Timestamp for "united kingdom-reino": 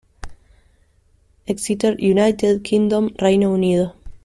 1.99-3.53